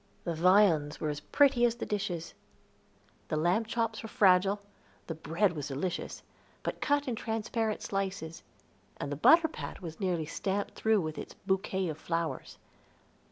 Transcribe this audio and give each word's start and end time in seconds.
The 0.23 0.33
viands 0.33 0.99
were 0.99 1.11
as 1.11 1.19
pretty 1.19 1.63
as 1.63 1.75
the 1.75 1.85
dishes, 1.85 2.33
the 3.27 3.37
lamb 3.37 3.65
chops 3.65 4.01
were 4.01 4.09
fragile; 4.09 4.59
the 5.05 5.13
bread 5.13 5.53
was 5.53 5.67
delicious, 5.67 6.23
but 6.63 6.81
cut 6.81 7.07
in 7.07 7.13
transparent 7.15 7.83
slices, 7.83 8.41
and 8.97 9.11
the 9.11 9.15
butter 9.15 9.47
pat 9.47 9.79
was 9.83 9.99
nearly 9.99 10.25
stamped 10.25 10.73
through 10.73 11.01
with 11.01 11.19
its 11.19 11.35
bouquet 11.45 11.87
of 11.87 11.99
flowers. 11.99 12.57